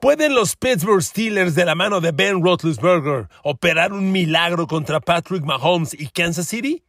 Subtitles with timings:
[0.00, 5.44] ¿Pueden los Pittsburgh Steelers de la mano de Ben Roethlisberger operar un milagro contra Patrick
[5.44, 6.82] Mahomes y Kansas City?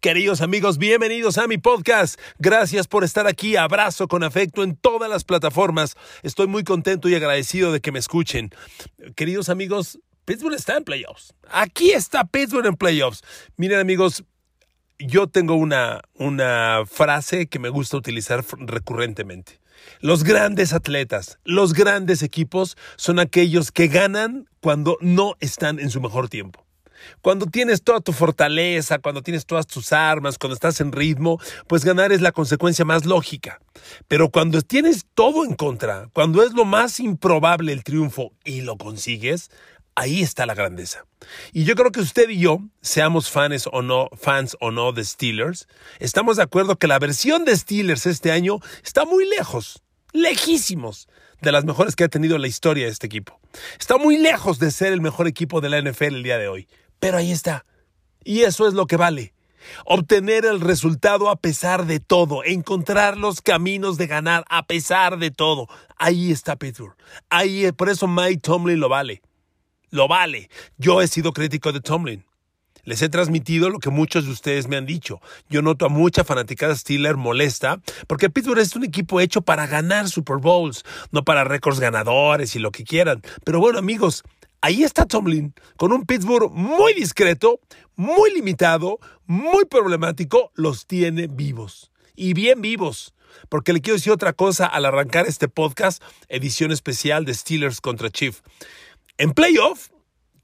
[0.00, 2.18] Queridos amigos, bienvenidos a mi podcast.
[2.40, 3.54] Gracias por estar aquí.
[3.54, 5.96] Abrazo con afecto en todas las plataformas.
[6.24, 8.50] Estoy muy contento y agradecido de que me escuchen.
[9.14, 11.34] Queridos amigos, Pittsburgh está en playoffs.
[11.52, 13.22] Aquí está Pittsburgh en playoffs.
[13.56, 14.24] Miren amigos,
[14.98, 19.60] yo tengo una, una frase que me gusta utilizar recurrentemente.
[20.00, 26.00] Los grandes atletas, los grandes equipos son aquellos que ganan cuando no están en su
[26.00, 26.64] mejor tiempo.
[27.22, 31.84] Cuando tienes toda tu fortaleza, cuando tienes todas tus armas, cuando estás en ritmo, pues
[31.84, 33.60] ganar es la consecuencia más lógica.
[34.08, 38.76] Pero cuando tienes todo en contra, cuando es lo más improbable el triunfo y lo
[38.76, 39.50] consigues,
[39.94, 41.04] ahí está la grandeza.
[41.52, 45.04] Y yo creo que usted y yo, seamos fans o no, fans o no de
[45.04, 45.68] Steelers,
[45.98, 49.82] estamos de acuerdo que la versión de Steelers este año está muy lejos,
[50.12, 51.08] lejísimos
[51.40, 53.40] de las mejores que ha tenido la historia de este equipo.
[53.78, 56.68] Está muy lejos de ser el mejor equipo de la NFL el día de hoy.
[56.98, 57.64] Pero ahí está.
[58.24, 59.34] Y eso es lo que vale.
[59.84, 65.30] Obtener el resultado a pesar de todo, encontrar los caminos de ganar a pesar de
[65.30, 65.68] todo.
[65.96, 66.96] Ahí está Pittsburgh.
[67.28, 69.22] Ahí, por eso Mike Tomlin lo vale.
[69.90, 70.50] Lo vale.
[70.78, 72.24] Yo he sido crítico de Tomlin.
[72.84, 75.20] Les he transmitido lo que muchos de ustedes me han dicho.
[75.48, 80.08] Yo noto a mucha fanaticada Steeler molesta porque Pittsburgh es un equipo hecho para ganar
[80.08, 83.22] Super Bowls, no para récords ganadores y lo que quieran.
[83.44, 84.22] Pero bueno, amigos,
[84.62, 87.60] Ahí está Tomlin, con un Pittsburgh muy discreto,
[87.96, 91.90] muy limitado, muy problemático, los tiene vivos.
[92.14, 93.14] Y bien vivos.
[93.48, 98.10] Porque le quiero decir otra cosa al arrancar este podcast, edición especial de Steelers contra
[98.10, 98.40] Chief.
[99.18, 99.88] En playoff,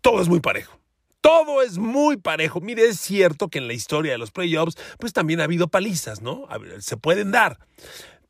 [0.00, 0.78] todo es muy parejo.
[1.20, 2.61] Todo es muy parejo.
[2.61, 6.22] Mire, es cierto que en la historia de los playoffs, pues también ha habido palizas,
[6.22, 6.47] ¿no?
[6.78, 7.59] Se pueden dar.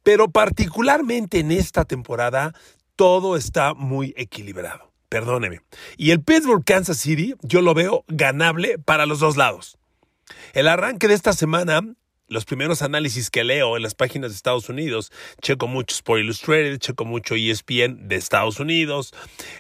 [0.03, 2.55] Pero particularmente en esta temporada,
[2.95, 4.93] todo está muy equilibrado.
[5.09, 5.61] Perdóneme.
[5.97, 9.79] Y el Pittsburgh Kansas City yo lo veo ganable para los dos lados.
[10.55, 11.83] El arranque de esta semana,
[12.29, 16.79] los primeros análisis que leo en las páginas de Estados Unidos, checo mucho Sport Illustrated,
[16.79, 19.15] checo mucho ESPN de Estados Unidos,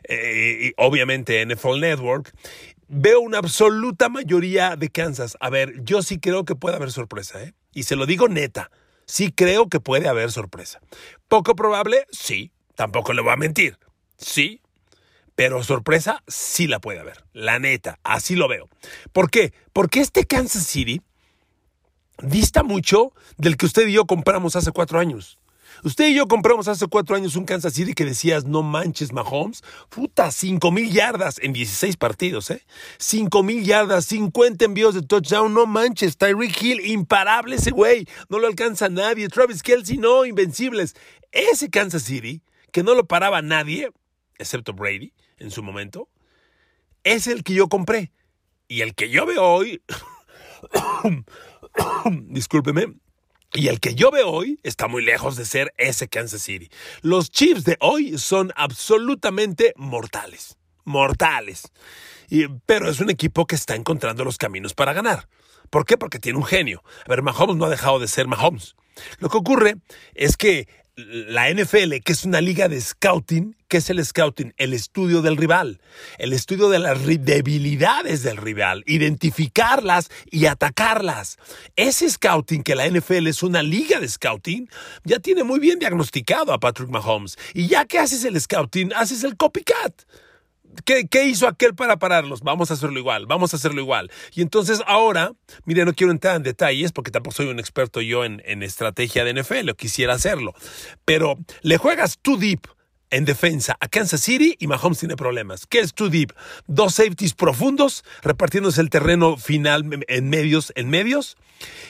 [0.05, 2.33] eh, y obviamente NFL Network,
[2.89, 5.37] veo una absoluta mayoría de Kansas.
[5.41, 7.55] A ver, yo sí creo que puede haber sorpresa, ¿eh?
[7.73, 8.71] Y se lo digo neta,
[9.07, 10.81] sí creo que puede haber sorpresa.
[11.29, 12.07] ¿Poco probable?
[12.11, 13.79] Sí, tampoco le voy a mentir.
[14.19, 14.61] Sí,
[15.35, 17.25] pero sorpresa sí la puede haber.
[17.33, 18.69] La neta, así lo veo.
[19.13, 19.53] ¿Por qué?
[19.73, 21.03] Porque este Kansas City
[22.23, 25.39] dista mucho del que usted y yo compramos hace cuatro años.
[25.85, 29.63] Usted y yo compramos hace cuatro años un Kansas City que decías, no manches, Mahomes.
[29.91, 32.65] Puta, cinco mil yardas en 16 partidos, ¿eh?
[32.99, 36.17] Cinco mil yardas, 50 envíos de touchdown, no manches.
[36.17, 38.09] Tyreek Hill, imparable ese güey.
[38.29, 39.29] No lo alcanza nadie.
[39.29, 40.95] Travis Kelsey, no, invencibles.
[41.31, 43.91] Ese Kansas City, que no lo paraba nadie,
[44.39, 46.09] excepto Brady, en su momento,
[47.05, 48.13] es el que yo compré.
[48.69, 49.83] Y el que yo veo hoy,
[52.29, 52.95] discúlpeme,
[53.53, 56.69] y el que yo veo hoy está muy lejos de ser ese Kansas City.
[57.01, 60.59] Los Chiefs de hoy son absolutamente mortales.
[60.85, 61.73] Mortales.
[62.29, 65.29] Y, pero es un equipo que está encontrando los caminos para ganar.
[65.71, 65.97] ¿Por qué?
[65.97, 66.83] Porque tiene un genio.
[67.07, 68.77] A ver, Mahomes no ha dejado de ser Mahomes.
[69.19, 69.77] Lo que ocurre
[70.15, 74.55] es que la NFL, que es una liga de scouting, ¿qué es el scouting?
[74.57, 75.79] El estudio del rival,
[76.17, 81.37] el estudio de las debilidades del rival, identificarlas y atacarlas.
[81.77, 84.71] Ese scouting, que la NFL es una liga de scouting,
[85.05, 87.37] ya tiene muy bien diagnosticado a Patrick Mahomes.
[87.53, 89.93] Y ya que haces el scouting, haces el copycat.
[90.85, 92.41] ¿Qué, hizo aquel para pararlos?
[92.41, 94.11] Vamos a hacerlo igual, vamos a hacerlo igual.
[94.35, 95.33] Y entonces ahora,
[95.65, 99.41] mire, no quiero entrar en detalles porque tampoco soy un experto yo en, estrategia de
[99.41, 100.55] NFL, quisiera hacerlo.
[101.05, 102.61] Pero le juegas too deep
[103.11, 105.67] en defensa a Kansas City y Mahomes tiene problemas.
[105.67, 106.33] ¿Qué es too deep?
[106.67, 111.37] Dos safeties profundos repartiéndose el terreno final en medios, en medios.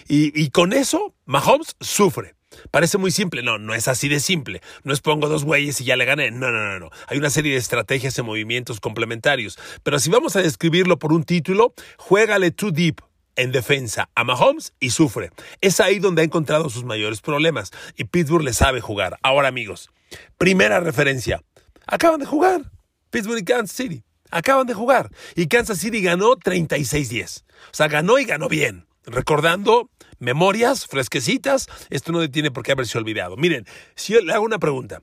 [0.08, 2.35] Y, y con eso Mahomes sufre.
[2.70, 3.42] Parece muy simple.
[3.42, 4.60] No, no es así de simple.
[4.84, 6.30] No es pongo dos güeyes y ya le gané.
[6.30, 6.90] No, no, no, no.
[7.08, 9.58] Hay una serie de estrategias y movimientos complementarios.
[9.82, 13.00] Pero si vamos a describirlo por un título, juégale too deep
[13.36, 15.30] en defensa a Mahomes y sufre.
[15.60, 17.70] Es ahí donde ha encontrado sus mayores problemas.
[17.96, 19.18] Y Pittsburgh le sabe jugar.
[19.22, 19.90] Ahora, amigos,
[20.38, 21.42] primera referencia.
[21.86, 22.70] Acaban de jugar.
[23.10, 24.02] Pittsburgh y Kansas City.
[24.30, 25.10] Acaban de jugar.
[25.34, 27.42] Y Kansas City ganó 36-10.
[27.42, 29.88] O sea, ganó y ganó bien recordando
[30.18, 33.36] memorias fresquecitas, esto no tiene por qué haberse olvidado.
[33.36, 35.02] Miren, si yo le hago una pregunta,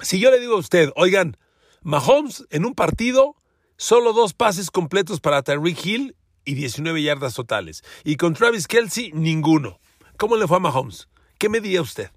[0.00, 1.36] si yo le digo a usted, oigan,
[1.82, 3.36] Mahomes en un partido,
[3.76, 9.12] solo dos pases completos para Tyreek Hill y 19 yardas totales, y con Travis Kelsey,
[9.12, 9.80] ninguno.
[10.16, 11.08] ¿Cómo le fue a Mahomes?
[11.38, 12.10] ¿Qué me diría usted?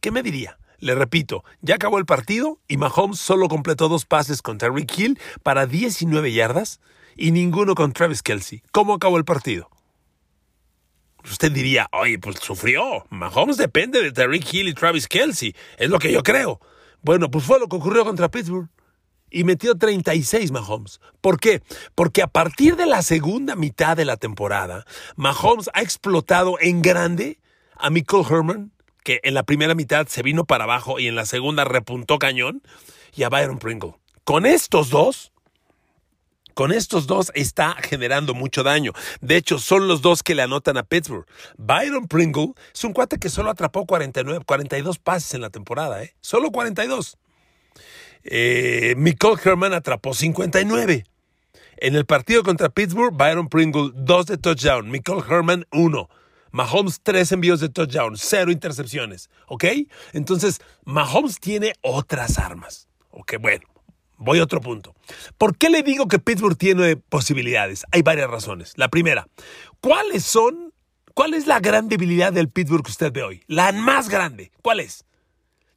[0.00, 0.58] ¿Qué me diría?
[0.78, 5.20] Le repito, ya acabó el partido y Mahomes solo completó dos pases con Tyreek Hill
[5.42, 6.80] para 19 yardas
[7.16, 8.62] y ninguno con Travis Kelsey.
[8.72, 9.68] ¿Cómo acabó el partido?
[11.24, 13.06] Usted diría, oye, pues sufrió.
[13.10, 15.54] Mahomes depende de Tyreek Hill y Travis Kelsey.
[15.78, 16.60] Es lo que yo creo.
[17.02, 18.68] Bueno, pues fue lo que ocurrió contra Pittsburgh.
[19.30, 21.00] Y metió 36 Mahomes.
[21.20, 21.62] ¿Por qué?
[21.94, 24.84] Porque a partir de la segunda mitad de la temporada,
[25.16, 27.38] Mahomes ha explotado en grande
[27.76, 28.72] a Michael Herman,
[29.04, 32.62] que en la primera mitad se vino para abajo y en la segunda repuntó cañón,
[33.14, 33.94] y a Byron Pringle.
[34.24, 35.32] Con estos dos,
[36.60, 38.92] con estos dos está generando mucho daño.
[39.22, 41.24] De hecho, son los dos que le anotan a Pittsburgh.
[41.56, 46.14] Byron Pringle es un cuate que solo atrapó 49, 42 pases en la temporada, ¿eh?
[46.20, 47.16] Solo 42.
[48.24, 48.94] Eh,
[49.42, 51.06] Herman atrapó 59.
[51.78, 54.90] En el partido contra Pittsburgh, Byron Pringle, 2 de touchdown.
[54.90, 56.10] Michael Herman, 1.
[56.50, 59.30] Mahomes, 3 envíos de touchdown, 0 intercepciones.
[59.46, 59.64] ¿Ok?
[60.12, 62.86] Entonces, Mahomes tiene otras armas.
[63.12, 63.66] Ok, bueno.
[64.22, 64.94] Voy a otro punto.
[65.38, 67.86] ¿Por qué le digo que Pittsburgh tiene posibilidades?
[67.90, 68.74] Hay varias razones.
[68.76, 69.26] La primera,
[69.80, 70.74] ¿cuáles son,
[71.14, 73.42] cuál es la gran debilidad del Pittsburgh que usted ve hoy?
[73.46, 74.52] La más grande.
[74.60, 75.06] ¿Cuál es?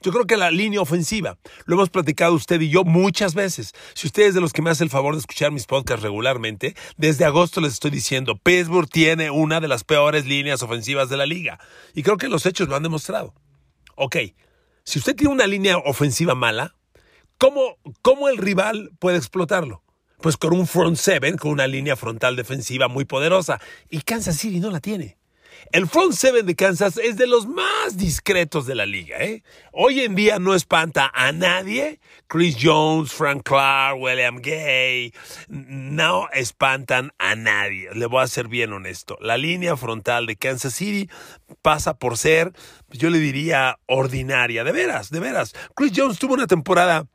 [0.01, 3.73] Yo creo que la línea ofensiva, lo hemos platicado usted y yo muchas veces.
[3.93, 6.75] Si usted es de los que me hace el favor de escuchar mis podcasts regularmente,
[6.97, 11.25] desde agosto les estoy diciendo, Pittsburgh tiene una de las peores líneas ofensivas de la
[11.25, 11.61] liga.
[11.93, 13.33] Y creo que los hechos lo han demostrado.
[13.95, 14.17] Ok,
[14.83, 16.75] si usted tiene una línea ofensiva mala,
[17.43, 19.83] ¿cómo, cómo el rival puede explotarlo?
[20.21, 23.59] Pues con un front seven, con una línea frontal defensiva muy poderosa.
[23.89, 25.17] Y Kansas City no la tiene.
[25.71, 29.17] El front seven de Kansas es de los más discretos de la liga.
[29.19, 29.43] ¿eh?
[29.71, 31.99] Hoy en día no espanta a nadie.
[32.27, 35.13] Chris Jones, Frank Clark, William Gay,
[35.47, 37.89] no espantan a nadie.
[37.93, 39.17] Le voy a ser bien honesto.
[39.21, 41.09] La línea frontal de Kansas City
[41.61, 42.51] pasa por ser,
[42.89, 44.63] yo le diría, ordinaria.
[44.63, 45.53] De veras, de veras.
[45.75, 47.07] Chris Jones tuvo una temporada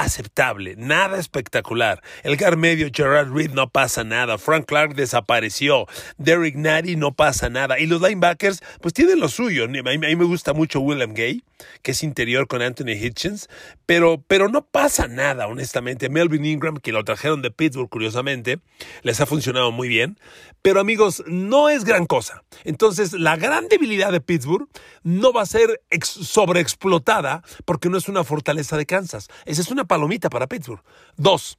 [0.00, 2.02] aceptable, nada espectacular.
[2.22, 5.86] El gar medio Gerard Reed no pasa nada, Frank Clark desapareció,
[6.16, 7.78] Derek Nady no pasa nada.
[7.78, 9.64] Y los linebackers, pues tienen lo suyo.
[9.64, 11.42] A mí, me gusta mucho William Gay,
[11.82, 13.48] que es interior con Anthony Hitchens,
[13.86, 16.08] pero, pero no pasa nada, honestamente.
[16.08, 18.60] Melvin Ingram, que lo trajeron de Pittsburgh, curiosamente,
[19.02, 20.18] les ha funcionado muy bien.
[20.62, 22.42] Pero amigos, no es gran cosa.
[22.64, 24.68] Entonces, la gran debilidad de Pittsburgh
[25.02, 29.28] no va a ser sobreexplotada porque no es una fortaleza de Kansas.
[29.44, 30.82] Esa es una palomita para Pittsburgh.
[31.16, 31.58] Dos,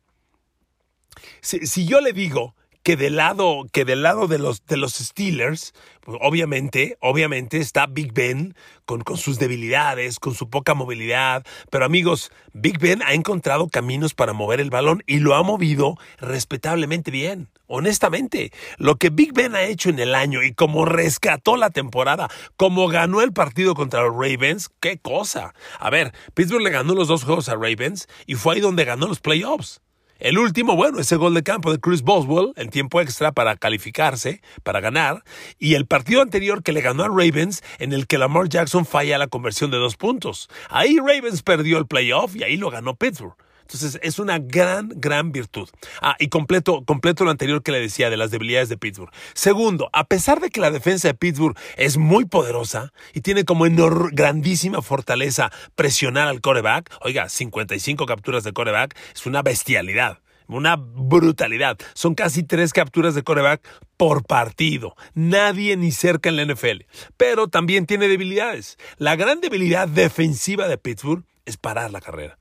[1.41, 5.73] si, yo le digo que del lado, que del lado de los, de los Steelers,
[6.01, 8.55] pues obviamente, obviamente está Big Ben
[8.85, 11.45] con, con, sus debilidades, con su poca movilidad.
[11.69, 15.97] Pero amigos, Big Ben ha encontrado caminos para mover el balón y lo ha movido
[16.19, 17.49] respetablemente bien.
[17.67, 22.29] Honestamente, lo que Big Ben ha hecho en el año y como rescató la temporada,
[22.57, 25.53] como ganó el partido contra los Ravens, qué cosa.
[25.79, 29.07] A ver, Pittsburgh le ganó los dos juegos a Ravens y fue ahí donde ganó
[29.07, 29.81] los playoffs.
[30.19, 34.42] El último, bueno, ese gol de campo de Chris Boswell en tiempo extra para calificarse,
[34.63, 35.24] para ganar.
[35.57, 39.18] Y el partido anterior que le ganó a Ravens, en el que Lamar Jackson falla
[39.18, 40.50] la conversión de dos puntos.
[40.69, 43.38] Ahí Ravens perdió el playoff y ahí lo ganó Pittsburgh.
[43.71, 45.69] Entonces es una gran, gran virtud.
[46.01, 49.12] Ah, y completo, completo lo anterior que le decía de las debilidades de Pittsburgh.
[49.33, 53.66] Segundo, a pesar de que la defensa de Pittsburgh es muy poderosa y tiene como
[54.12, 61.78] grandísima fortaleza presionar al coreback, oiga, 55 capturas de coreback es una bestialidad una brutalidad.
[61.94, 63.61] Son casi tres capturas de coreback
[63.97, 64.95] por partido.
[65.14, 66.85] Nadie ni cerca en la NFL.
[67.18, 68.80] Pero también tiene debilidades.
[68.97, 72.38] La gran debilidad defensiva de Pittsburgh es parar la carrera.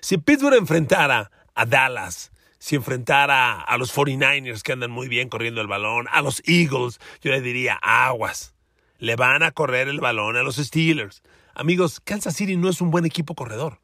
[0.00, 5.60] Si Pittsburgh enfrentara a Dallas, si enfrentara a los 49ers que andan muy bien corriendo
[5.60, 8.54] el balón, a los Eagles, yo le diría aguas.
[8.98, 11.22] Le van a correr el balón a los Steelers.
[11.54, 13.80] Amigos, Kansas City no es un buen equipo corredor.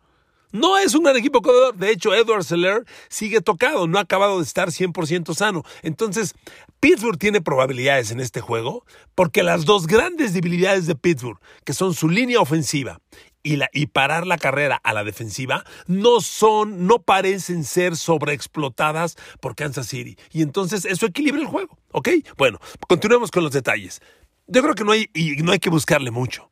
[0.53, 1.77] No es un gran equipo corredor.
[1.77, 5.63] De hecho, Edward Seller sigue tocado, no ha acabado de estar 100% sano.
[5.83, 6.35] Entonces,
[6.81, 11.95] Pittsburgh tiene probabilidades en este juego porque las dos grandes debilidades de Pittsburgh, que son
[11.95, 13.01] su línea ofensiva
[13.43, 19.17] y, la, y parar la carrera a la defensiva no son, no parecen ser sobreexplotadas
[19.41, 20.17] por Kansas City.
[20.31, 22.09] Y entonces eso equilibra el juego, ¿ok?
[22.37, 24.01] Bueno, continuemos con los detalles.
[24.47, 26.51] Yo creo que no hay, y no hay que buscarle mucho.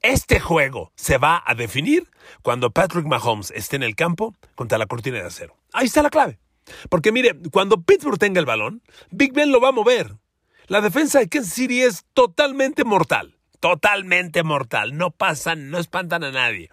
[0.00, 2.10] Este juego se va a definir
[2.42, 5.56] cuando Patrick Mahomes esté en el campo contra la cortina de acero.
[5.72, 6.40] Ahí está la clave.
[6.88, 10.16] Porque mire, cuando Pittsburgh tenga el balón, Big Ben lo va a mover.
[10.66, 14.98] La defensa de Kansas City es totalmente mortal totalmente mortal.
[14.98, 16.68] No pasan, no espantan a nadie.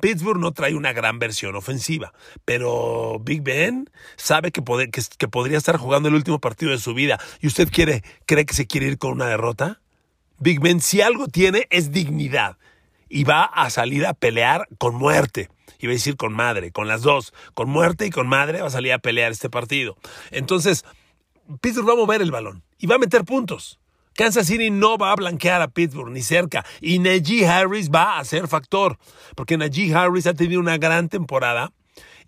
[0.00, 2.12] Pittsburgh no trae una gran versión ofensiva,
[2.44, 4.60] pero Big Ben sabe que,
[5.18, 7.20] que, podría estar jugando el último partido de su vida.
[7.40, 9.80] ¿Y usted quiere, cree que se quiere ir con una derrota?
[10.40, 12.58] Big Ben, si algo tiene, es dignidad.
[13.08, 15.48] y va a salir a pelear con muerte.
[15.78, 18.70] Iba a decir con madre, con las dos, con muerte y con madre va a
[18.70, 19.96] salir a pelear este partido.
[20.32, 20.84] Entonces,
[21.60, 23.78] Pittsburgh va a mover el balón y va a meter puntos.
[24.14, 26.64] Kansas City no va a blanquear a Pittsburgh ni cerca.
[26.80, 28.98] Y Najee Harris va a ser factor.
[29.34, 31.72] Porque Najee Harris ha tenido una gran temporada.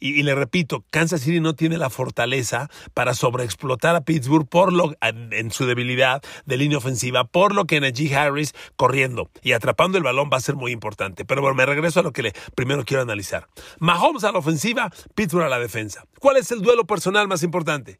[0.00, 4.92] Y, le repito, Kansas City no tiene la fortaleza para sobreexplotar a Pittsburgh por lo,
[5.00, 10.04] en su debilidad de línea ofensiva, por lo que Najee Harris corriendo y atrapando el
[10.04, 11.24] balón va a ser muy importante.
[11.24, 13.48] Pero bueno, me regreso a lo que le, primero quiero analizar.
[13.78, 16.04] Mahomes a la ofensiva, Pittsburgh a la defensa.
[16.18, 17.98] ¿Cuál es el duelo personal más importante?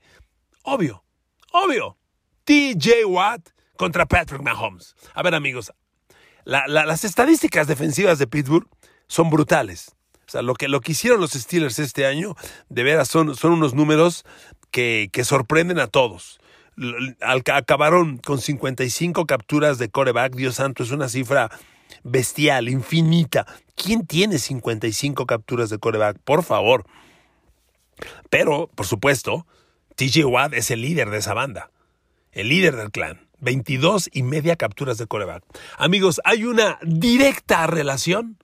[0.62, 1.04] Obvio,
[1.52, 1.96] obvio.
[2.44, 4.94] TJ Watt contra Patrick Mahomes.
[5.14, 5.72] A ver amigos,
[6.44, 8.68] las estadísticas defensivas de Pittsburgh
[9.06, 9.94] son brutales.
[10.26, 12.34] O sea, lo que, lo que hicieron los Steelers este año,
[12.68, 14.24] de veras, son, son unos números
[14.70, 16.40] que, que sorprenden a todos.
[17.20, 20.34] Acabaron con 55 capturas de coreback.
[20.34, 21.50] Dios santo, es una cifra
[22.02, 23.46] bestial, infinita.
[23.76, 26.18] ¿Quién tiene 55 capturas de coreback?
[26.18, 26.84] Por favor.
[28.30, 29.46] Pero, por supuesto,
[29.96, 31.70] TJ Watt es el líder de esa banda,
[32.32, 33.28] el líder del clan.
[33.44, 35.44] 22 y media capturas de coreback.
[35.78, 38.38] Amigos, hay una directa relación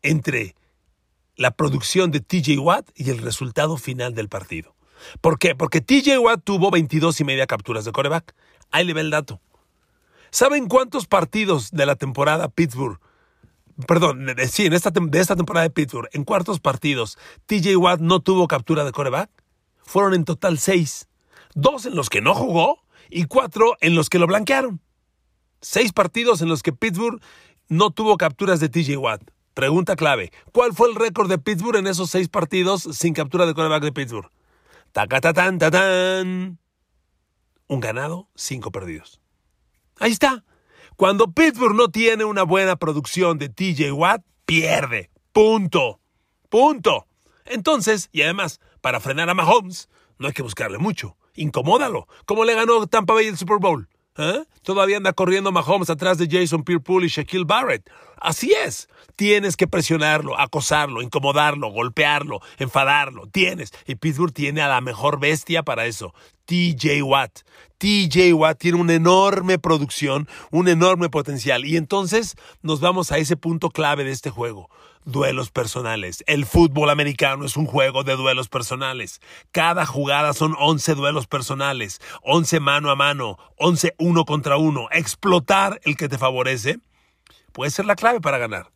[0.00, 0.54] entre
[1.36, 4.74] la producción de TJ Watt y el resultado final del partido.
[5.20, 5.54] ¿Por qué?
[5.54, 8.34] Porque TJ Watt tuvo 22 y media capturas de coreback.
[8.70, 9.40] Ahí le ve el dato.
[10.30, 12.98] ¿Saben cuántos partidos de la temporada Pittsburgh?
[13.86, 18.20] Perdón, sí, en esta, de esta temporada de Pittsburgh, en cuartos partidos, TJ Watt no
[18.20, 19.30] tuvo captura de coreback.
[19.82, 21.08] Fueron en total seis.
[21.54, 24.80] Dos en los que no jugó y cuatro en los que lo blanquearon.
[25.60, 27.20] Seis partidos en los que Pittsburgh
[27.68, 29.22] no tuvo capturas de TJ Watt.
[29.54, 30.32] Pregunta clave.
[30.52, 33.92] ¿Cuál fue el récord de Pittsburgh en esos seis partidos sin captura de quarterback de
[33.92, 34.30] Pittsburgh?
[34.92, 36.58] Tacatatán, tatán.
[37.68, 39.20] Un ganado, cinco perdidos.
[39.98, 40.44] Ahí está.
[40.96, 45.10] Cuando Pittsburgh no tiene una buena producción de TJ Watt, pierde.
[45.32, 46.00] Punto.
[46.48, 47.06] Punto.
[47.44, 49.88] Entonces, y además, para frenar a Mahomes,
[50.18, 51.16] no hay que buscarle mucho.
[51.34, 52.06] Incomódalo.
[52.26, 53.88] ¿Cómo le ganó Tampa Bay el Super Bowl?
[54.18, 54.44] ¿Eh?
[54.62, 57.88] Todavía anda corriendo Mahomes atrás de Jason Pierre-Paul y Shaquille Barrett.
[58.20, 58.88] Así es.
[59.16, 63.26] Tienes que presionarlo, acosarlo, incomodarlo, golpearlo, enfadarlo.
[63.26, 63.72] Tienes.
[63.86, 66.14] Y Pittsburgh tiene a la mejor bestia para eso.
[66.44, 67.40] TJ Watt.
[67.78, 71.64] TJ Watt tiene una enorme producción, un enorme potencial.
[71.64, 74.68] Y entonces nos vamos a ese punto clave de este juego
[75.04, 76.22] duelos personales.
[76.26, 79.20] El fútbol americano es un juego de duelos personales.
[79.50, 84.88] Cada jugada son 11 duelos personales, 11 mano a mano, 11 uno contra uno.
[84.90, 86.78] Explotar el que te favorece
[87.52, 88.70] puede ser la clave para ganar.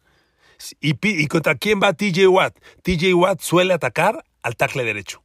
[0.80, 2.56] ¿Y, contra quién va TJ Watt?
[2.82, 5.22] TJ Watt suele atacar al tackle derecho.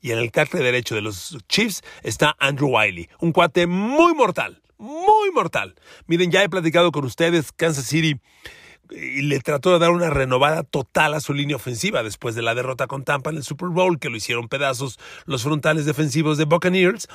[0.00, 4.62] Y en el tackle derecho de los Chiefs está Andrew Wiley, un cuate muy mortal,
[4.78, 5.74] muy mortal.
[6.06, 8.18] Miren, ya he platicado con ustedes, Kansas City
[8.90, 12.54] y le trató de dar una renovada total a su línea ofensiva después de la
[12.54, 16.44] derrota con Tampa en el Super Bowl, que lo hicieron pedazos los frontales defensivos de
[16.44, 17.08] Buccaneers.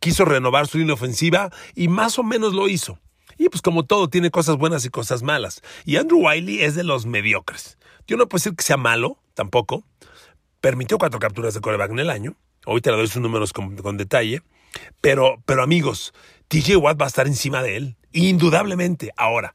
[0.00, 2.98] Quiso renovar su línea ofensiva y más o menos lo hizo.
[3.38, 5.62] Y pues como todo, tiene cosas buenas y cosas malas.
[5.84, 7.78] Y Andrew Wiley es de los mediocres.
[8.06, 9.84] Yo no puedo decir que sea malo, tampoco.
[10.60, 12.36] Permitió cuatro capturas de coreback en el año.
[12.66, 14.42] Hoy te doy sus números con, con detalle.
[15.00, 16.12] Pero, pero amigos,
[16.48, 17.96] TJ Watt va a estar encima de él.
[18.12, 19.10] Indudablemente.
[19.16, 19.54] Ahora,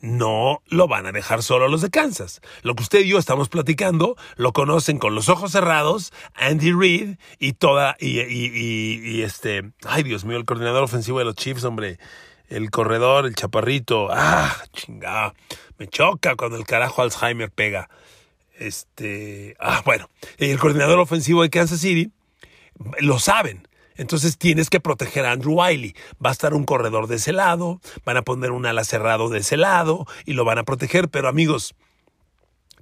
[0.00, 2.40] no lo van a dejar solo los de Kansas.
[2.62, 7.16] Lo que usted y yo estamos platicando lo conocen con los ojos cerrados, Andy Reid
[7.38, 11.98] y toda, y, y, este, ay Dios mío, el coordinador ofensivo de los Chiefs, hombre,
[12.48, 15.34] el corredor, el chaparrito, ah, chingada,
[15.78, 17.88] me choca cuando el carajo Alzheimer pega.
[18.58, 22.10] Este, ah, bueno, el coordinador ofensivo de Kansas City,
[23.00, 23.66] lo saben.
[23.96, 25.94] Entonces tienes que proteger a Andrew Wiley.
[26.24, 29.40] Va a estar un corredor de ese lado, van a poner un ala cerrado de
[29.40, 31.08] ese lado y lo van a proteger.
[31.08, 31.74] Pero amigos,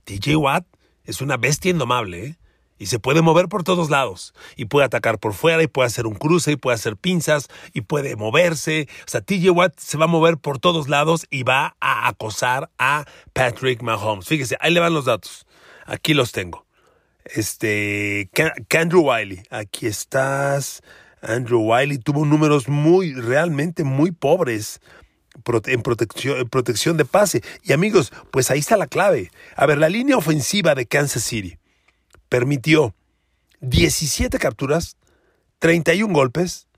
[0.04, 0.66] TJ Watt
[1.04, 2.38] es una bestia indomable, ¿eh?
[2.76, 4.34] Y se puede mover por todos lados.
[4.56, 7.82] Y puede atacar por fuera, y puede hacer un cruce, y puede hacer pinzas, y
[7.82, 8.88] puede moverse.
[9.06, 12.70] O sea, TJ Watt se va a mover por todos lados y va a acosar
[12.78, 14.26] a Patrick Mahomes.
[14.26, 15.46] Fíjese, ahí le van los datos.
[15.86, 16.66] Aquí los tengo.
[17.24, 18.28] Este,
[18.76, 20.82] Andrew Wiley, aquí estás.
[21.24, 24.80] Andrew Wiley tuvo números muy, realmente muy pobres
[25.66, 27.42] en protección, de pase.
[27.62, 29.30] Y amigos, pues ahí está la clave.
[29.56, 31.58] A ver, la línea ofensiva de Kansas City
[32.28, 32.94] permitió
[33.60, 34.96] 17 capturas,
[35.58, 36.68] 31 golpes,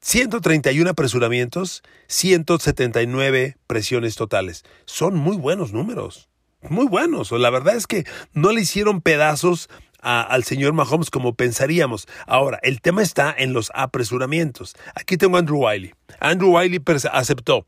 [0.00, 4.64] 131 apresuramientos, 179 presiones totales.
[4.84, 6.28] Son muy buenos números.
[6.68, 7.30] Muy buenos.
[7.32, 9.68] La verdad es que no le hicieron pedazos
[10.00, 12.06] al señor Mahomes como pensaríamos.
[12.26, 14.76] Ahora, el tema está en los apresuramientos.
[14.94, 15.94] Aquí tengo a Andrew Wiley.
[16.20, 16.80] Andrew Wiley
[17.12, 17.66] aceptó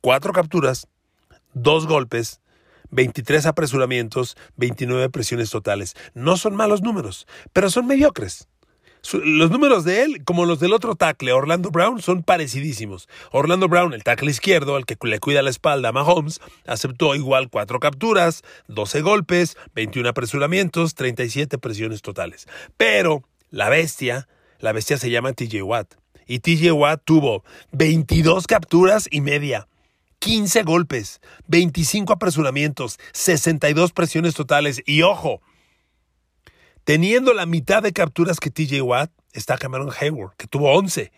[0.00, 0.86] cuatro capturas,
[1.54, 2.40] dos golpes,
[2.90, 5.94] 23 apresuramientos, 29 presiones totales.
[6.14, 8.48] No son malos números, pero son mediocres.
[9.12, 13.08] Los números de él, como los del otro tackle, Orlando Brown, son parecidísimos.
[13.32, 17.48] Orlando Brown, el tackle izquierdo, el que le cuida la espalda a Mahomes, aceptó igual
[17.48, 22.46] cuatro capturas, 12 golpes, 21 apresuramientos, 37 presiones totales.
[22.76, 24.28] Pero la bestia,
[24.58, 25.94] la bestia se llama TJ Watt.
[26.26, 27.42] Y TJ Watt tuvo
[27.72, 29.66] 22 capturas y media.
[30.20, 35.40] 15 golpes, 25 apresuramientos, 62 presiones totales y ojo,
[36.84, 41.12] Teniendo la mitad de capturas que TJ Watt, está Cameron Hayward, que tuvo 11.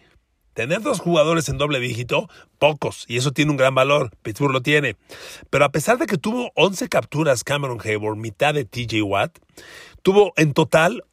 [0.55, 2.29] Tener dos jugadores en doble dígito,
[2.59, 4.11] pocos, y eso tiene un gran valor.
[4.23, 4.97] Pittsburgh lo tiene.
[5.49, 9.39] Pero a pesar de que tuvo 11 capturas Cameron Hayward, mitad de TJ Watt,
[10.03, 11.05] tuvo en total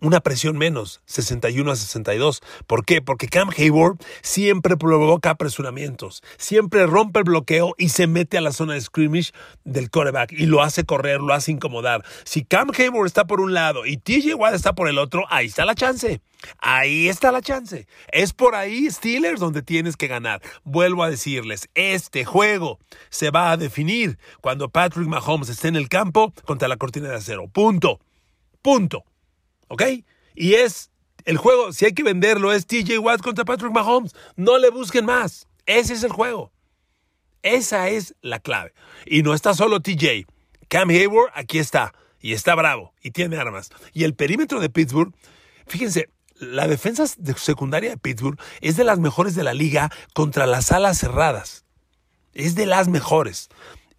[0.00, 2.42] una presión menos, 61 a 62.
[2.66, 3.02] ¿Por qué?
[3.02, 8.52] Porque Cam Hayward siempre provoca apresuramientos, siempre rompe el bloqueo y se mete a la
[8.52, 9.32] zona de scrimmage
[9.64, 12.04] del quarterback y lo hace correr, lo hace incomodar.
[12.24, 15.46] Si Cam Hayward está por un lado y TJ Watt está por el otro, ahí
[15.46, 16.20] está la chance.
[16.58, 17.88] Ahí está la chance.
[18.12, 20.40] Es por ahí, Steelers, donde tienes que ganar.
[20.62, 22.78] Vuelvo a decirles, este juego
[23.10, 27.16] se va a definir cuando Patrick Mahomes esté en el campo contra la cortina de
[27.16, 27.48] acero.
[27.48, 28.00] Punto.
[28.62, 29.04] Punto.
[29.68, 29.82] ¿Ok?
[30.34, 30.90] Y es
[31.24, 34.14] el juego, si hay que venderlo, es TJ Watt contra Patrick Mahomes.
[34.36, 35.46] No le busquen más.
[35.66, 36.52] Ese es el juego.
[37.42, 38.72] Esa es la clave.
[39.06, 40.26] Y no está solo TJ.
[40.68, 41.92] Cam Hayward aquí está.
[42.20, 42.94] Y está bravo.
[43.02, 43.70] Y tiene armas.
[43.92, 45.14] Y el perímetro de Pittsburgh,
[45.66, 47.06] fíjense, la defensa
[47.36, 51.64] secundaria de Pittsburgh es de las mejores de la liga contra las alas cerradas.
[52.32, 53.48] Es de las mejores.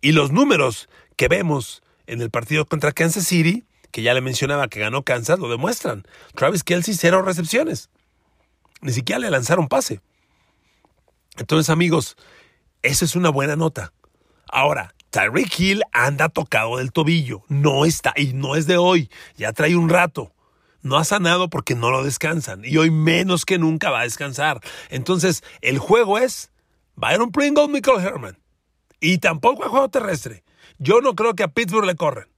[0.02, 4.68] Y los números que vemos en el partido contra Kansas City que ya le mencionaba
[4.68, 6.04] que ganó Kansas, lo demuestran.
[6.36, 7.90] Travis Kelsey, cero recepciones.
[8.82, 10.02] Ni siquiera le lanzaron pase.
[11.38, 12.16] Entonces, amigos,
[12.82, 13.94] esa es una buena nota.
[14.48, 17.44] Ahora, Tyreek Hill anda tocado del tobillo.
[17.48, 19.10] No está, y no es de hoy.
[19.36, 20.34] Ya trae un rato.
[20.82, 22.64] No ha sanado porque no lo descansan.
[22.64, 24.62] Y hoy menos que nunca va a descansar.
[24.90, 26.52] Entonces, el juego es
[26.96, 28.38] Byron Pringle, Michael Herman.
[29.02, 30.44] Y tampoco el juego terrestre.
[30.78, 32.29] Yo no creo que a Pittsburgh le corren.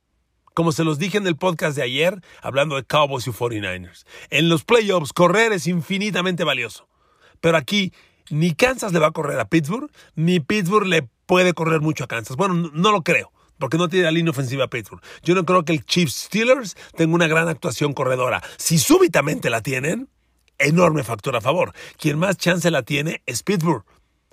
[0.53, 4.05] Como se los dije en el podcast de ayer, hablando de Cowboys y 49ers.
[4.29, 6.87] En los playoffs, correr es infinitamente valioso.
[7.39, 7.93] Pero aquí,
[8.29, 12.07] ni Kansas le va a correr a Pittsburgh, ni Pittsburgh le puede correr mucho a
[12.07, 12.35] Kansas.
[12.35, 15.01] Bueno, no lo creo porque no tiene la línea ofensiva a Pittsburgh.
[15.21, 18.41] Yo no creo que el Chiefs Steelers tenga una gran actuación corredora.
[18.57, 20.09] Si súbitamente la tienen,
[20.57, 21.71] enorme factor a favor.
[21.97, 23.85] Quien más chance la tiene es Pittsburgh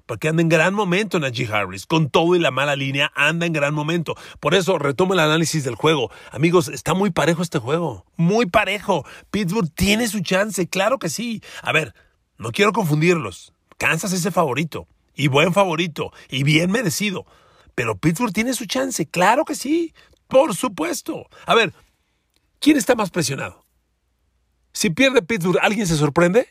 [0.08, 1.84] porque anda en gran momento Najee Harris.
[1.84, 4.16] Con todo y la mala línea, anda en gran momento.
[4.40, 6.10] Por eso retomo el análisis del juego.
[6.32, 8.06] Amigos, está muy parejo este juego.
[8.16, 9.04] Muy parejo.
[9.30, 11.42] Pittsburgh tiene su chance, claro que sí.
[11.60, 11.94] A ver,
[12.38, 13.52] no quiero confundirlos.
[13.76, 14.88] Kansas es el favorito.
[15.14, 16.10] Y buen favorito.
[16.30, 17.26] Y bien merecido.
[17.74, 19.92] Pero Pittsburgh tiene su chance, claro que sí.
[20.26, 21.28] Por supuesto.
[21.44, 21.74] A ver,
[22.60, 23.66] ¿quién está más presionado?
[24.72, 26.48] Si pierde Pittsburgh, ¿alguien se sorprende?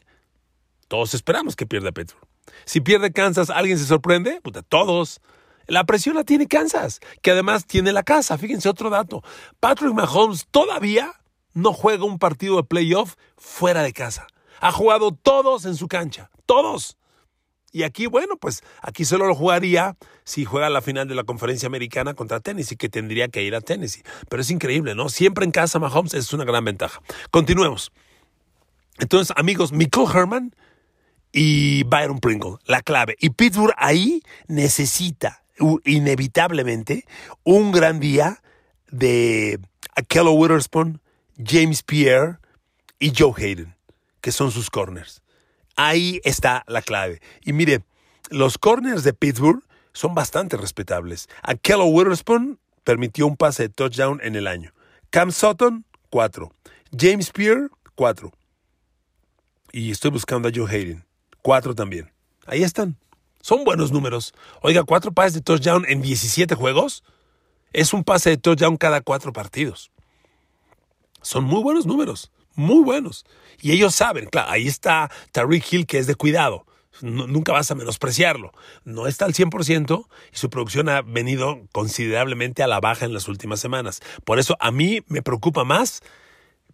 [0.87, 2.26] Todos esperamos que pierda Pittsburgh.
[2.67, 4.41] Si pierde Kansas, ¿alguien se sorprende?
[4.41, 5.21] Puta, todos.
[5.67, 8.37] La presión la tiene Kansas, que además tiene la casa.
[8.37, 9.23] Fíjense otro dato.
[9.61, 11.13] Patrick Mahomes todavía
[11.53, 14.27] no juega un partido de playoff fuera de casa.
[14.59, 16.29] Ha jugado todos en su cancha.
[16.45, 16.97] Todos.
[17.71, 21.67] Y aquí, bueno, pues aquí solo lo jugaría si juega la final de la conferencia
[21.67, 24.03] americana contra Tennessee, que tendría que ir a Tennessee.
[24.27, 25.07] Pero es increíble, ¿no?
[25.07, 27.01] Siempre en casa Mahomes es una gran ventaja.
[27.31, 27.93] Continuemos.
[28.99, 30.55] Entonces, amigos, Michael Herman
[31.39, 33.15] y Byron Pringle, la clave.
[33.19, 35.43] Y Pittsburgh ahí necesita
[35.85, 37.05] inevitablemente
[37.43, 38.41] un gran día
[38.89, 39.59] de
[40.07, 40.99] Kello Witherspoon,
[41.37, 42.39] James Pierre
[42.97, 43.75] y Joe Hayden,
[44.19, 45.21] que son sus corners.
[45.75, 47.21] Ahí está la clave.
[47.45, 47.83] Y mire,
[48.31, 49.61] los corners de Pittsburgh
[49.93, 51.29] son bastante respetables.
[51.61, 54.73] Kello Witherspoon permitió un pase de touchdown en el año.
[55.11, 56.51] Cam Sutton, cuatro.
[56.97, 58.33] James Pierre, cuatro.
[59.71, 61.06] Y estoy buscando a Joe Hayden.
[61.47, 62.11] Cuatro también.
[62.45, 62.97] Ahí están.
[63.39, 64.33] Son buenos números.
[64.61, 67.05] Oiga, cuatro pases de touchdown en 17 juegos.
[67.71, 69.89] Es un pase de touchdown cada cuatro partidos.
[71.21, 72.33] Son muy buenos números.
[72.55, 73.25] Muy buenos.
[73.61, 76.65] Y ellos saben, claro, ahí está Tariq Hill, que es de cuidado.
[77.01, 78.51] nunca vas a menospreciarlo.
[78.83, 83.29] No está al 100% y su producción ha venido considerablemente a la baja en las
[83.29, 84.01] últimas semanas.
[84.25, 86.01] Por eso a mí me preocupa más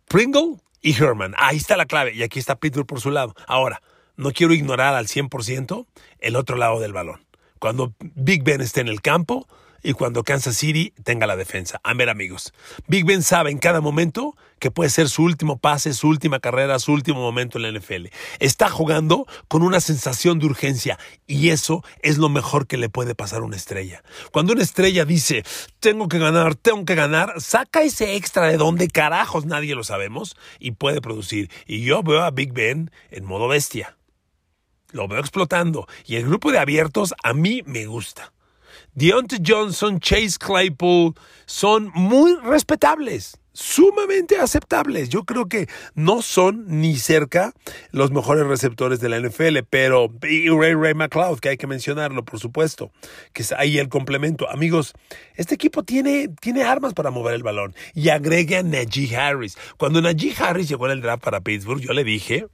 [0.07, 1.35] Pringle y Herman.
[1.37, 2.15] Ahí está la clave.
[2.15, 3.35] Y aquí está Peter por su lado.
[3.45, 3.83] Ahora,
[4.15, 5.85] no quiero ignorar al 100%
[6.19, 7.25] el otro lado del balón.
[7.59, 9.47] Cuando Big Ben esté en el campo,
[9.83, 11.79] y cuando Kansas City tenga la defensa.
[11.83, 12.53] A ver amigos,
[12.87, 16.79] Big Ben sabe en cada momento que puede ser su último pase, su última carrera,
[16.79, 18.07] su último momento en la NFL.
[18.39, 20.97] Está jugando con una sensación de urgencia
[21.27, 24.03] y eso es lo mejor que le puede pasar a una estrella.
[24.31, 25.43] Cuando una estrella dice,
[25.81, 30.37] tengo que ganar, tengo que ganar, saca ese extra de donde carajos nadie lo sabemos
[30.59, 31.51] y puede producir.
[31.67, 33.97] Y yo veo a Big Ben en modo bestia.
[34.93, 38.31] Lo veo explotando y el grupo de abiertos a mí me gusta.
[38.93, 41.15] Deontay Johnson, Chase Claypool
[41.47, 45.09] son muy respetables, sumamente aceptables.
[45.09, 47.53] Yo creo que no son ni cerca
[47.91, 52.23] los mejores receptores de la NFL, pero y Ray Ray McLeod, que hay que mencionarlo,
[52.23, 52.91] por supuesto,
[53.33, 54.47] que es ahí el complemento.
[54.47, 54.93] Amigos,
[55.33, 59.57] este equipo tiene, tiene armas para mover el balón y agregue a Najee Harris.
[59.77, 62.45] Cuando Najee Harris llegó en el draft para Pittsburgh, yo le dije,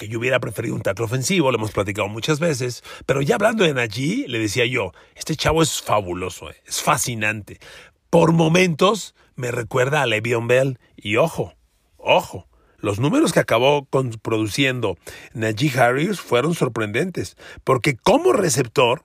[0.00, 3.64] que yo hubiera preferido un tackle ofensivo, lo hemos platicado muchas veces, pero ya hablando
[3.64, 7.60] de Najee, le decía yo, este chavo es fabuloso, eh, es fascinante.
[8.08, 11.52] Por momentos me recuerda a Le'Veon Bell y ojo,
[11.98, 13.84] ojo, los números que acabó
[14.22, 14.96] produciendo
[15.34, 19.04] Najee Harris fueron sorprendentes, porque como receptor,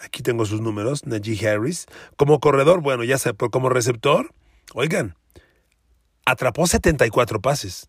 [0.00, 4.34] aquí tengo sus números, Najee Harris, como corredor, bueno, ya sé, pero como receptor,
[4.74, 5.14] oigan,
[6.24, 7.88] atrapó 74 pases.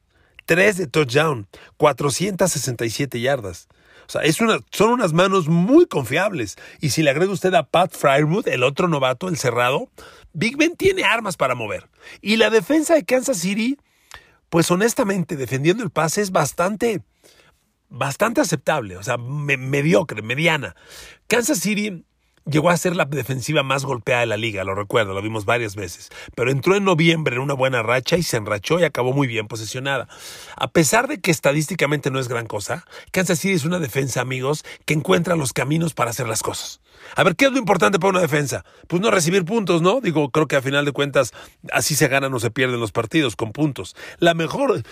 [0.52, 3.70] 3 de touchdown, 467 yardas.
[4.06, 6.58] O sea, es una, son unas manos muy confiables.
[6.82, 9.90] Y si le agrega usted a Pat Fryermuth, el otro novato, el cerrado,
[10.34, 11.88] Big Ben tiene armas para mover.
[12.20, 13.78] Y la defensa de Kansas City,
[14.50, 17.02] pues honestamente, defendiendo el pase es bastante,
[17.88, 18.98] bastante aceptable.
[18.98, 20.76] O sea, mediocre, mediana.
[21.28, 22.04] Kansas City
[22.45, 25.75] Llegó a ser la defensiva más golpeada de la liga, lo recuerdo, lo vimos varias
[25.75, 26.10] veces.
[26.36, 29.47] Pero entró en noviembre en una buena racha y se enrachó y acabó muy bien
[29.47, 30.08] posesionada.
[30.56, 34.65] A pesar de que estadísticamente no es gran cosa, Kansas City es una defensa, amigos,
[34.86, 36.82] que encuentra los caminos para hacer las cosas.
[37.15, 38.65] A ver, ¿qué es lo importante para una defensa?
[38.88, 40.01] Pues no recibir puntos, ¿no?
[40.01, 41.34] Digo, creo que a final de cuentas
[41.71, 43.95] así se ganan o se pierden los partidos, con puntos.
[44.17, 44.84] La mejor...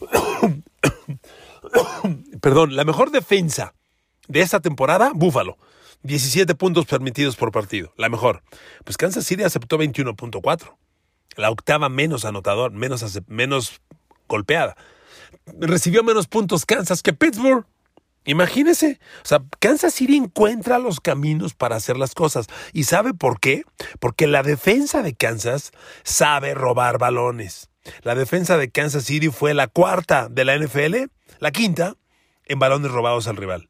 [2.40, 3.74] Perdón, la mejor defensa
[4.28, 5.56] de esta temporada, Búfalo.
[6.02, 8.42] 17 puntos permitidos por partido, la mejor.
[8.84, 10.76] Pues Kansas City aceptó 21.4,
[11.36, 13.80] la octava menos anotador, menos, menos
[14.28, 14.76] golpeada.
[15.46, 17.66] Recibió menos puntos Kansas que Pittsburgh.
[18.24, 22.46] Imagínese, o sea, Kansas City encuentra los caminos para hacer las cosas.
[22.72, 23.64] ¿Y sabe por qué?
[23.98, 25.72] Porque la defensa de Kansas
[26.04, 27.68] sabe robar balones.
[28.02, 31.06] La defensa de Kansas City fue la cuarta de la NFL,
[31.40, 31.96] la quinta
[32.44, 33.68] en balones robados al rival.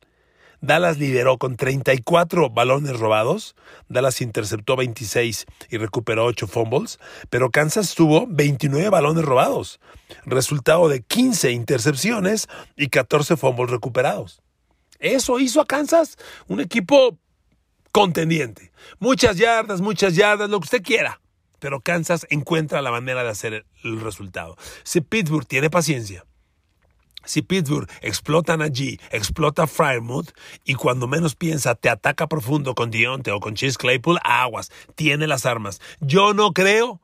[0.63, 3.57] Dallas lideró con 34 balones robados,
[3.89, 9.81] Dallas interceptó 26 y recuperó 8 fumbles, pero Kansas tuvo 29 balones robados,
[10.25, 14.41] resultado de 15 intercepciones y 14 fumbles recuperados.
[15.01, 17.19] Eso hizo a Kansas un equipo
[17.91, 18.71] contendiente.
[19.01, 21.21] Muchas yardas, muchas yardas, lo que usted quiera.
[21.59, 24.57] Pero Kansas encuentra la manera de hacer el resultado.
[24.85, 26.25] Si Pittsburgh tiene paciencia,
[27.25, 30.31] si Pittsburgh explotan allí, explota Fryermuth
[30.65, 35.27] y cuando menos piensa te ataca profundo con Dionte o con Chase Claypool, aguas, tiene
[35.27, 35.81] las armas.
[36.01, 37.01] Yo no creo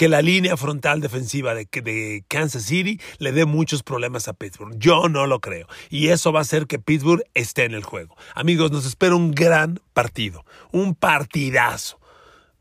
[0.00, 4.74] que la línea frontal defensiva de, de, Kansas City le dé muchos problemas a Pittsburgh.
[4.78, 5.66] Yo no lo creo.
[5.90, 8.16] Y eso va a hacer que Pittsburgh esté en el juego.
[8.34, 12.00] Amigos, nos espera un gran partido, un partidazo.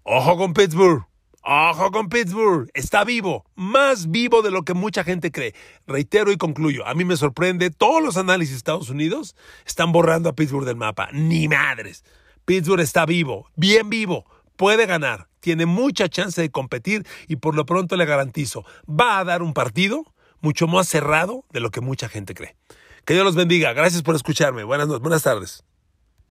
[0.04, 1.09] Ojo con Pittsburgh.
[1.52, 5.56] Ojo con Pittsburgh, está vivo, más vivo de lo que mucha gente cree.
[5.88, 9.36] Reitero y concluyo, a mí me sorprende, todos los análisis de Estados Unidos
[9.66, 12.04] están borrando a Pittsburgh del mapa, ni madres.
[12.46, 14.26] Pittsburgh está vivo, bien vivo,
[14.58, 19.24] puede ganar, tiene mucha chance de competir y por lo pronto le garantizo, va a
[19.24, 20.06] dar un partido
[20.42, 22.56] mucho más cerrado de lo que mucha gente cree.
[23.06, 25.64] Que Dios los bendiga, gracias por escucharme, buenas, buenas tardes.